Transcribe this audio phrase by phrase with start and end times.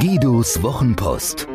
[0.00, 1.46] Guidos Wochenpost.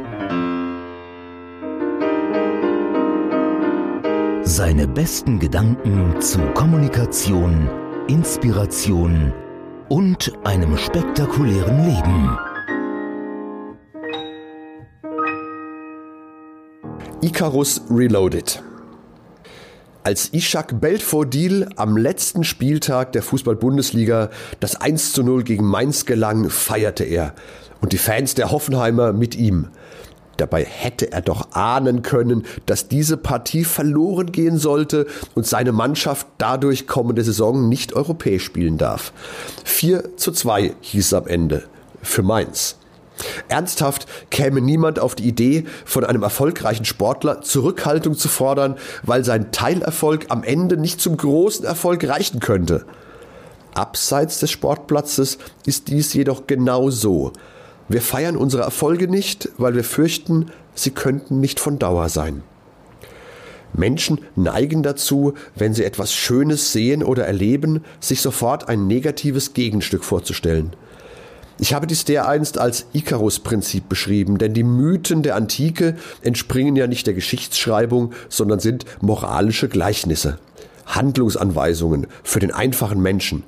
[4.44, 7.68] Seine besten Gedanken zu Kommunikation,
[8.08, 9.34] Inspiration
[9.90, 12.38] und einem spektakulären Leben.
[17.22, 18.62] Icarus Reloaded.
[20.04, 26.52] Als Ishak Belfodil am letzten Spieltag der Fußball-Bundesliga das 1 zu 0 gegen Mainz gelang,
[26.52, 27.34] feierte er.
[27.82, 29.70] Und die Fans der Hoffenheimer mit ihm.
[30.38, 36.28] Dabei hätte er doch ahnen können, dass diese Partie verloren gehen sollte und seine Mannschaft
[36.38, 39.14] dadurch kommende Saison nicht europäisch spielen darf.
[39.64, 41.64] 4 zu 2 hieß es am Ende.
[42.02, 42.78] Für Mainz.
[43.48, 49.54] Ernsthaft käme niemand auf die Idee, von einem erfolgreichen Sportler Zurückhaltung zu fordern, weil sein
[49.54, 52.86] Teilerfolg am Ende nicht zum großen Erfolg reichen könnte.
[53.74, 57.32] Abseits des Sportplatzes ist dies jedoch genau so.
[57.88, 62.42] Wir feiern unsere Erfolge nicht, weil wir fürchten, sie könnten nicht von Dauer sein.
[63.74, 70.04] Menschen neigen dazu, wenn sie etwas Schönes sehen oder erleben, sich sofort ein negatives Gegenstück
[70.04, 70.74] vorzustellen.
[71.58, 77.08] Ich habe dies dereinst als Icarus-Prinzip beschrieben, denn die Mythen der Antike entspringen ja nicht
[77.08, 80.38] der Geschichtsschreibung, sondern sind moralische Gleichnisse,
[80.86, 83.44] Handlungsanweisungen für den einfachen Menschen.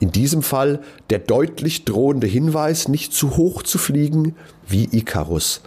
[0.00, 4.34] In diesem Fall der deutlich drohende Hinweis, nicht zu hoch zu fliegen
[4.66, 5.60] wie Icarus.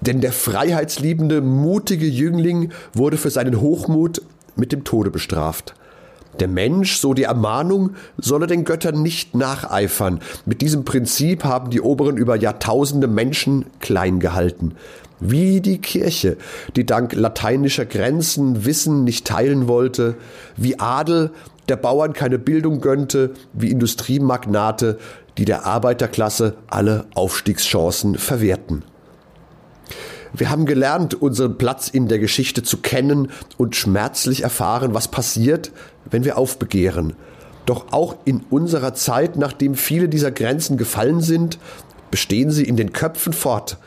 [0.00, 4.22] Denn der freiheitsliebende, mutige Jüngling wurde für seinen Hochmut
[4.56, 5.74] mit dem Tode bestraft.
[6.40, 10.20] Der Mensch, so die Ermahnung, solle den Göttern nicht nacheifern.
[10.46, 14.74] Mit diesem Prinzip haben die Oberen über Jahrtausende Menschen klein gehalten.
[15.20, 16.36] Wie die Kirche,
[16.76, 20.14] die dank lateinischer Grenzen Wissen nicht teilen wollte,
[20.56, 21.32] wie Adel,
[21.68, 24.98] der Bauern keine Bildung gönnte, wie Industriemagnate,
[25.36, 28.84] die der Arbeiterklasse alle Aufstiegschancen verwehrten.
[30.32, 35.72] Wir haben gelernt, unseren Platz in der Geschichte zu kennen und schmerzlich erfahren, was passiert,
[36.10, 37.14] wenn wir aufbegehren.
[37.66, 41.58] Doch auch in unserer Zeit, nachdem viele dieser Grenzen gefallen sind,
[42.10, 43.78] bestehen sie in den Köpfen fort.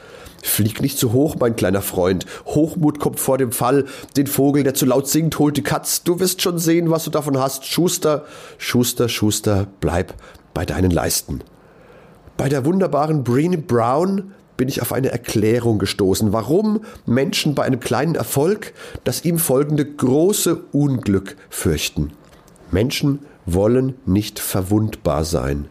[0.43, 2.25] Flieg nicht zu hoch, mein kleiner Freund.
[2.45, 3.85] Hochmut kommt vor dem Fall.
[4.17, 6.03] Den Vogel, der zu laut singt, holt die Katz.
[6.03, 7.65] Du wirst schon sehen, was du davon hast.
[7.65, 8.25] Schuster,
[8.57, 10.13] Schuster, Schuster, bleib
[10.53, 11.41] bei deinen Leisten.
[12.37, 17.79] Bei der wunderbaren Breene Brown bin ich auf eine Erklärung gestoßen, warum Menschen bei einem
[17.79, 18.73] kleinen Erfolg
[19.03, 22.13] das ihm folgende große Unglück fürchten.
[22.69, 25.67] Menschen wollen nicht verwundbar sein.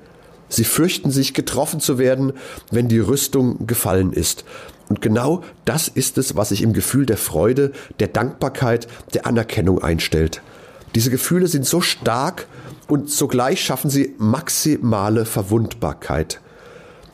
[0.48, 2.32] Sie fürchten sich, getroffen zu werden,
[2.72, 4.44] wenn die Rüstung gefallen ist.
[4.88, 7.70] Und genau das ist es, was sich im Gefühl der Freude,
[8.00, 10.42] der Dankbarkeit, der Anerkennung einstellt.
[10.96, 12.48] Diese Gefühle sind so stark
[12.88, 16.40] und zugleich schaffen sie maximale Verwundbarkeit.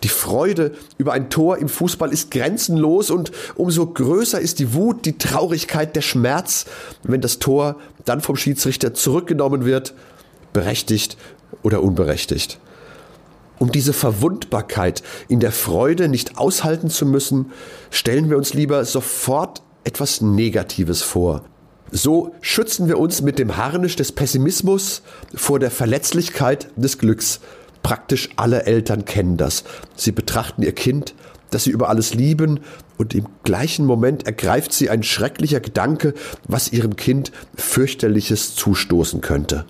[0.07, 5.05] Die Freude über ein Tor im Fußball ist grenzenlos und umso größer ist die Wut,
[5.05, 6.67] die Traurigkeit, der Schmerz,
[7.03, 7.75] wenn das Tor
[8.05, 9.95] dann vom Schiedsrichter zurückgenommen wird,
[10.53, 11.17] berechtigt
[11.65, 12.61] oder unberechtigt.
[13.59, 17.51] Um diese Verwundbarkeit in der Freude nicht aushalten zu müssen,
[17.91, 21.43] stellen wir uns lieber sofort etwas Negatives vor.
[21.91, 25.03] So schützen wir uns mit dem Harnisch des Pessimismus
[25.35, 27.41] vor der Verletzlichkeit des Glücks
[27.87, 29.63] Praktisch alle Eltern kennen das.
[29.95, 31.15] Sie betrachten ihr Kind,
[31.51, 32.59] das sie über alles lieben,
[32.99, 36.13] und im gleichen Moment ergreift sie ein schrecklicher Gedanke,
[36.49, 39.67] was ihrem Kind fürchterliches zustoßen könnte.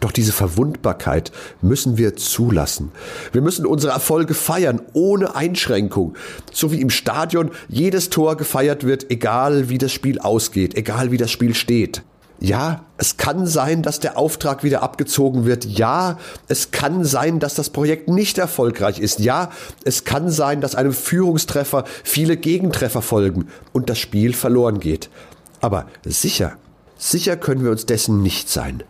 [0.00, 2.90] Doch diese Verwundbarkeit müssen wir zulassen.
[3.30, 6.16] Wir müssen unsere Erfolge feiern, ohne Einschränkung.
[6.52, 11.16] So wie im Stadion jedes Tor gefeiert wird, egal wie das Spiel ausgeht, egal wie
[11.16, 12.02] das Spiel steht.
[12.44, 15.64] Ja, es kann sein, dass der Auftrag wieder abgezogen wird.
[15.64, 19.20] Ja, es kann sein, dass das Projekt nicht erfolgreich ist.
[19.20, 19.50] Ja,
[19.84, 25.08] es kann sein, dass einem Führungstreffer viele Gegentreffer folgen und das Spiel verloren geht.
[25.60, 26.54] Aber sicher,
[26.96, 28.82] sicher können wir uns dessen nicht sein.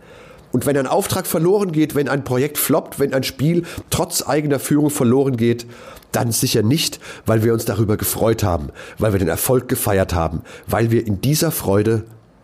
[0.51, 4.57] Und wenn ein Auftrag verloren geht, wenn ein Projekt floppt, wenn ein Spiel trotz eigener
[4.57, 5.67] Führung verloren geht,
[6.11, 10.41] dann sicher nicht, weil wir uns darüber gefreut haben, weil wir den Erfolg gefeiert haben,
[10.65, 12.05] weil wir in dieser Freude